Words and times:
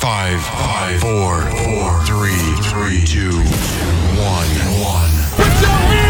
Five, 0.00 0.40
five, 0.42 1.00
four, 1.02 1.42
four, 1.42 2.02
three, 2.06 2.54
three, 2.62 3.04
two, 3.04 3.36
one, 4.16 4.48
one. 4.80 5.10
Put 5.36 5.60
your 5.60 5.68
hands 5.68 6.09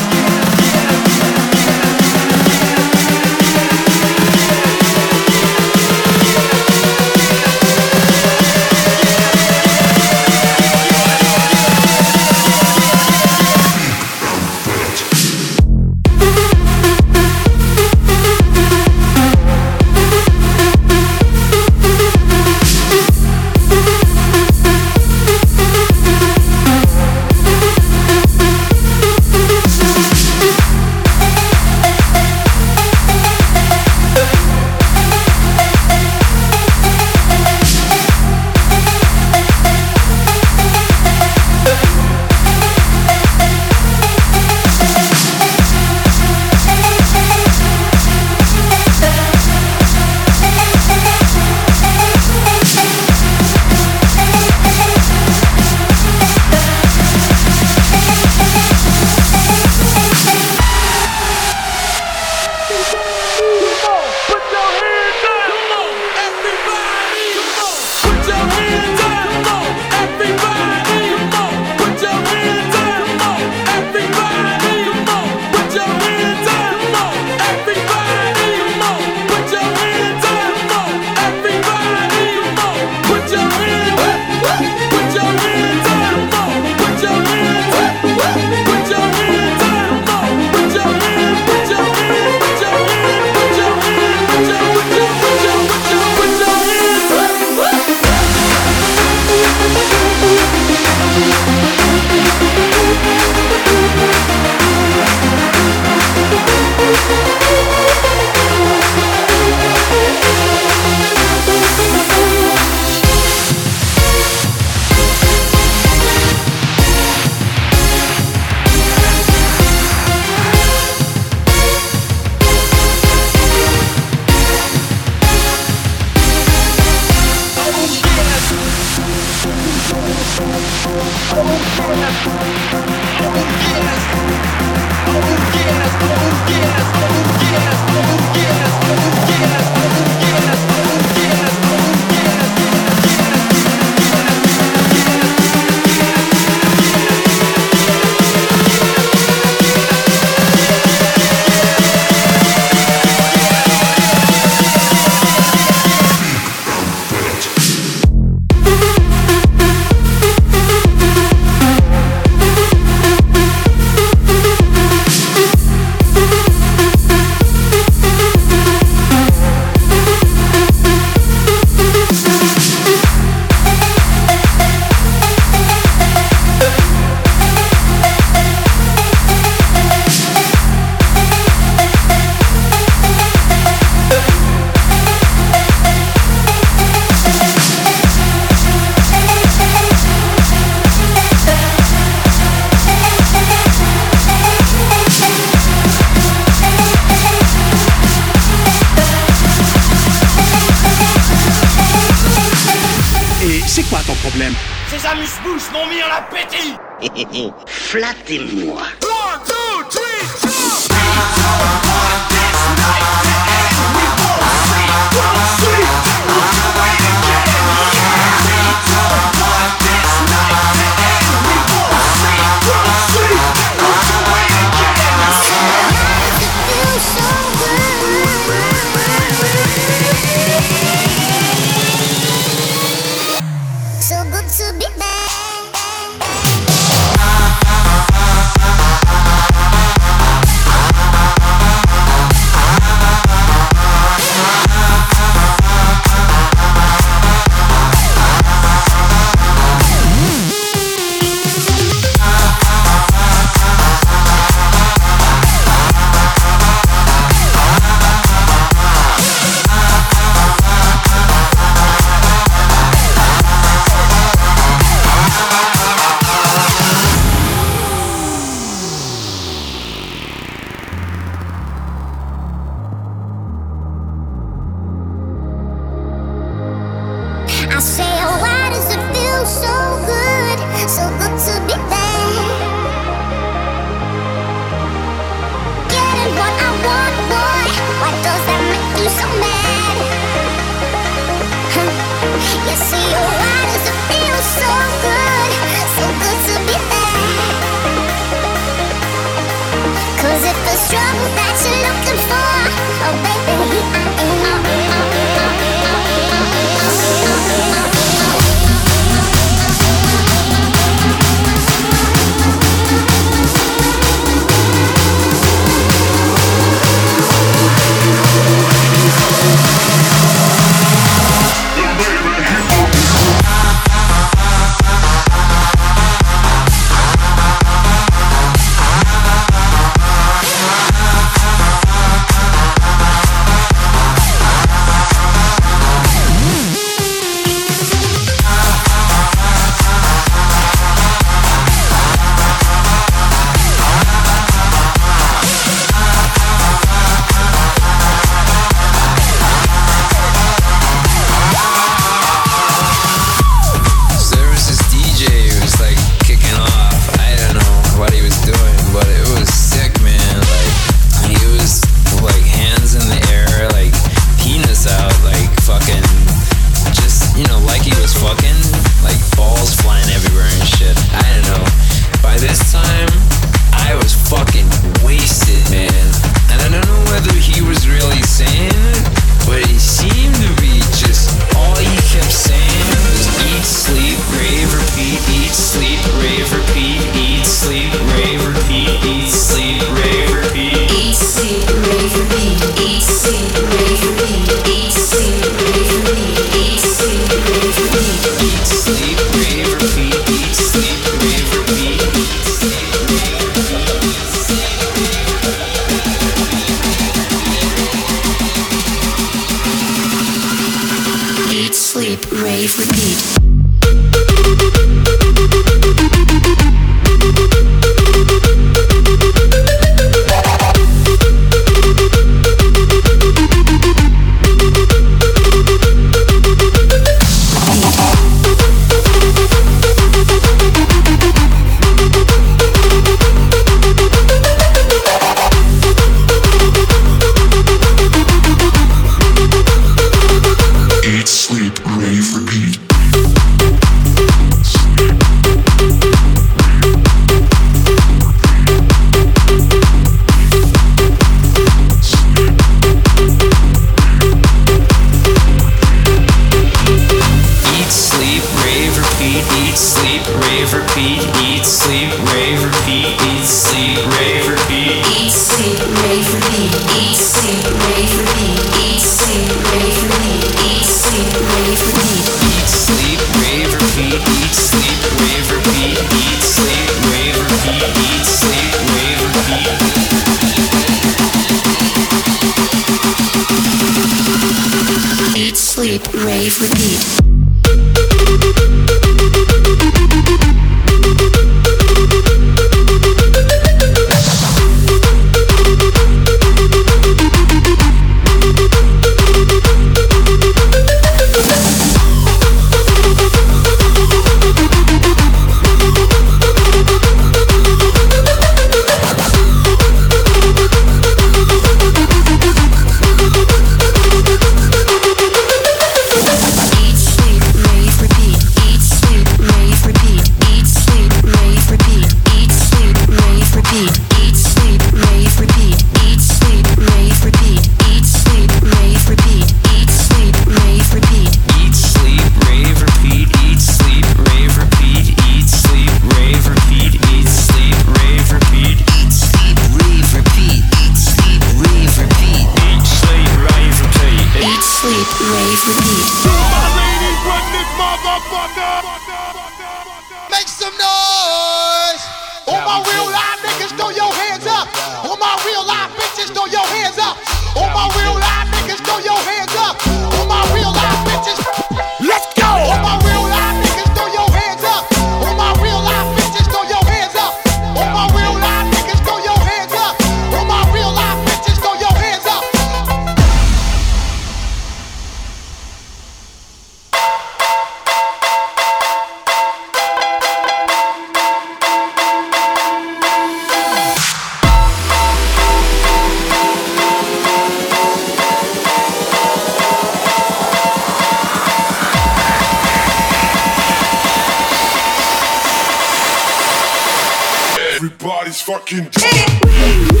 fucking. 598.51 600.00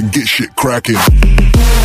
and 0.00 0.12
get 0.12 0.26
shit 0.26 0.54
cracking. 0.56 0.94
Cracking. 0.94 1.79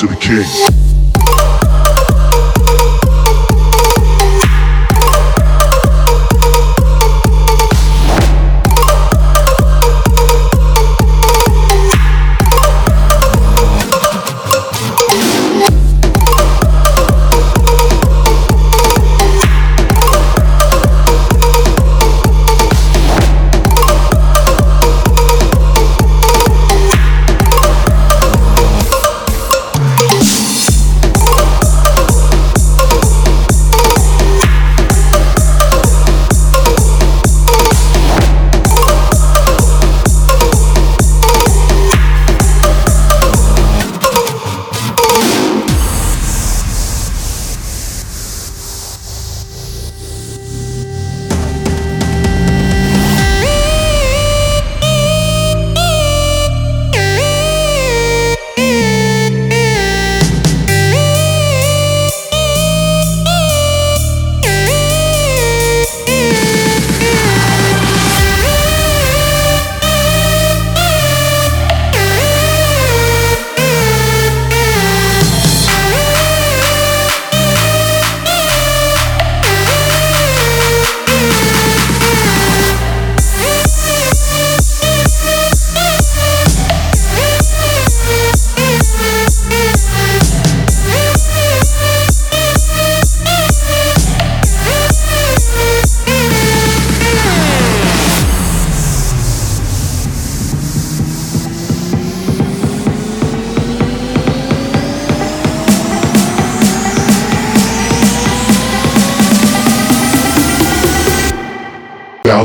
To 0.00 0.06
the 0.06 0.16
king. 0.16 0.79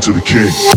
To 0.06 0.14
the 0.14 0.22
king. 0.22 0.75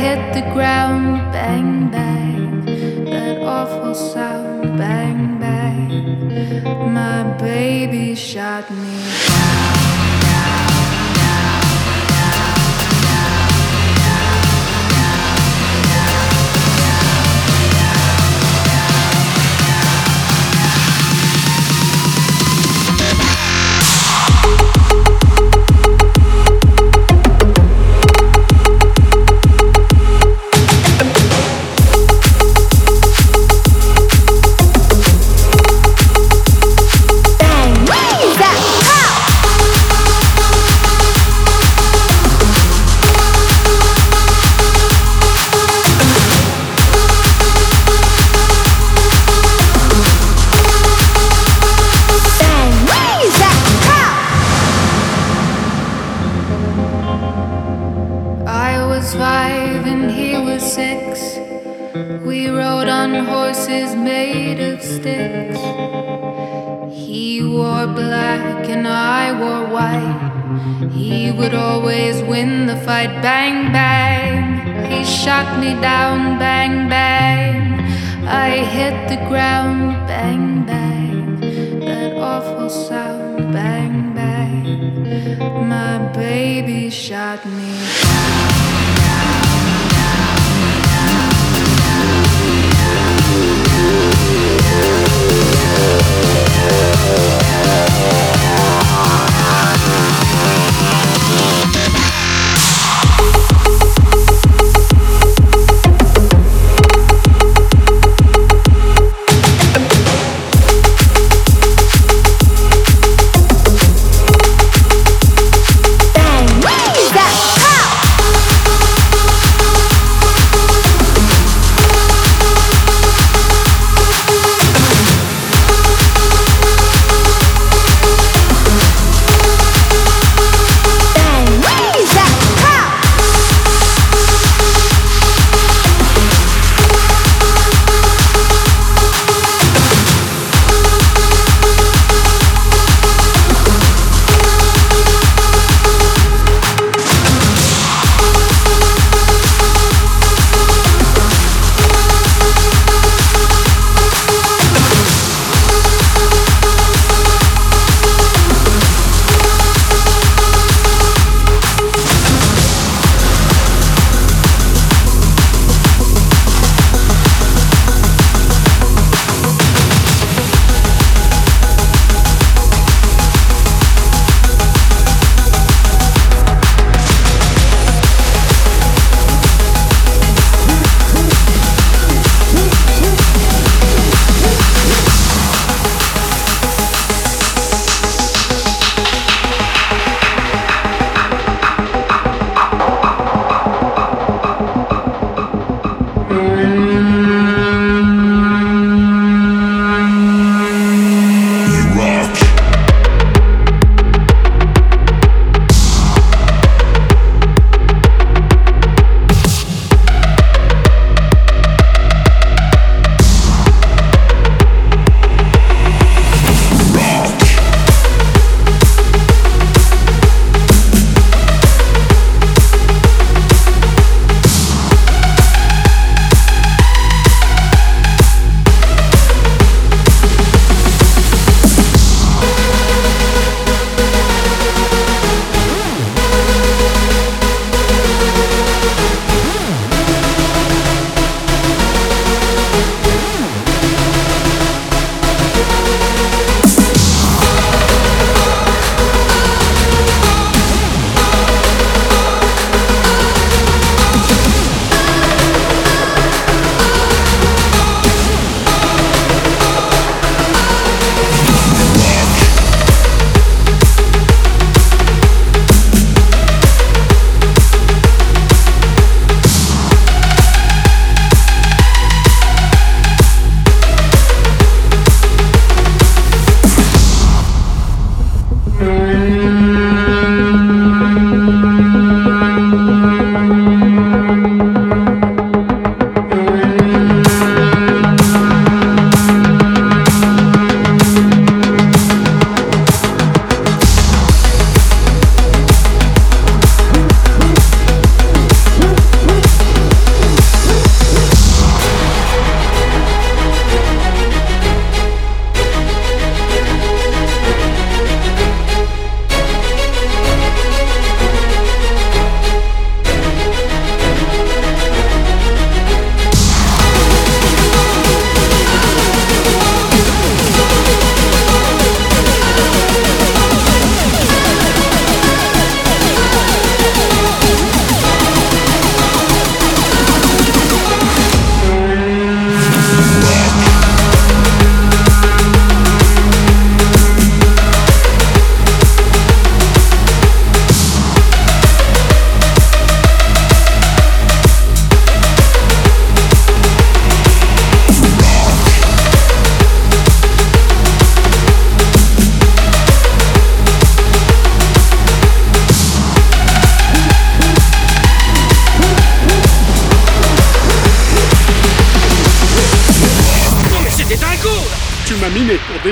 hit 0.00 0.32
the 0.32 0.40
ground, 0.54 1.30
bang, 1.30 1.90
bang. 1.90 2.64
That 3.10 3.36
awful 3.42 3.94
sound, 3.94 4.78
bang, 4.78 5.38
bang. 5.38 5.92
My 6.94 7.22
baby 7.38 8.14
shot 8.14 8.70
me 8.70 8.96
down. 9.28 10.29
back. 84.14 84.64
My 85.72 85.98
baby 86.12 86.90
shot 86.90 87.44
me 87.46 87.72
down. 88.02 88.99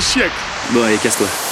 siècle. 0.09 0.33
Bon, 0.71 0.83
allez, 0.83 0.97
casse-toi. 0.97 1.48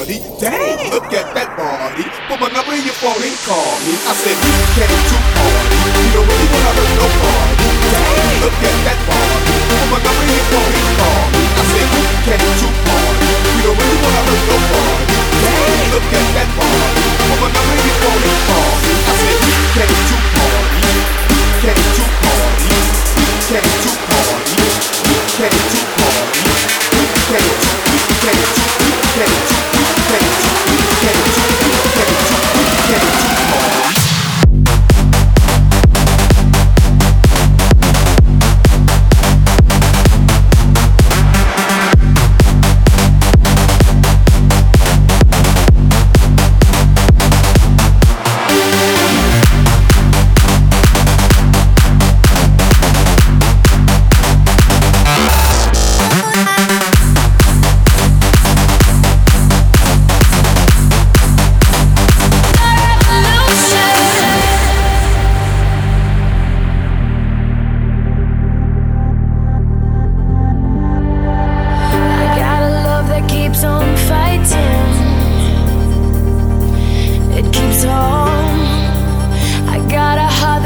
party. 0.00 0.16
Dang, 0.40 0.80
look 0.90 1.12
at 1.12 1.28
that 1.36 1.52
body. 1.56 2.04
Put 2.28 2.40
my 2.40 2.48
number 2.48 2.72
in 2.72 2.84
your 2.88 2.96
phone 2.96 3.20
and 3.20 3.36
call 3.44 3.76
me. 3.84 3.92
I 4.08 4.16
said, 4.16 4.32
you 4.32 4.54
came 4.72 4.88
to 4.88 5.16
party. 5.36 5.76
You 6.00 6.08
don't 6.16 6.24
really 6.24 6.48
want 6.48 6.64
to 6.64 6.72
hurt 6.72 6.92
nobody. 6.96 7.68
Dang, 7.92 8.32
look 8.40 8.56
at 8.64 8.76
that 8.88 8.98
body. 9.04 9.52
Put 9.68 9.88
my 9.92 9.98
number 10.00 10.24
in 10.24 10.32
your 10.32 10.46
phone 10.48 10.72
and 10.72 10.90
call 10.96 11.24
me. 11.36 11.42
I 11.52 11.64
said, 11.68 11.88
you 11.92 12.04
came 12.24 12.40
to 12.40 12.68
party. 12.88 13.28
You 13.28 13.60
don't 13.60 13.76
really 13.76 13.98
want 14.00 14.16
to 14.16 14.22
hurt 14.24 14.42
nobody. 14.48 15.04
Dang, 15.40 15.84
look 15.92 16.08
at 16.16 16.26
that 16.32 16.48
body. 16.56 17.04
Put 17.20 17.38
my 17.40 17.48
number 17.52 17.74
in 17.76 17.84
your 17.84 17.98
phone 18.00 18.22
and 18.24 18.40
call 18.48 18.72
me. 18.80 18.92
I 19.04 19.12
said, 19.20 19.36
you 19.44 19.56
came 19.76 19.96
to 20.08 20.16
party. 20.32 20.88
You 21.28 21.44
came 21.60 21.76
to 21.76 22.04
party. 22.24 22.72
You 23.20 23.28
came 23.52 23.68
to 23.68 23.92
party. 24.08 24.64
You 25.12 25.20
came 25.36 25.60
to 25.60 25.80
party. 25.92 26.48
You 26.96 27.04
came 27.28 27.48
to 27.52 27.68
party. 27.68 27.96
You 28.00 28.06
came 28.16 28.44
to 28.48 28.64
party. 28.64 29.49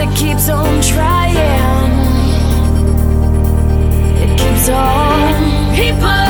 It 0.07 0.15
keeps 0.19 0.51
on 0.51 0.83
trying. 0.83 1.91
It 4.21 4.39
keeps 4.39 4.69
on. 4.69 5.75
People. 5.75 6.24